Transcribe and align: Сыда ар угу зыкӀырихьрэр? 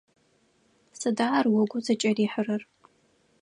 Сыда 0.99 1.27
ар 1.39 1.45
угу 1.59 1.77
зыкӀырихьрэр? 1.85 2.61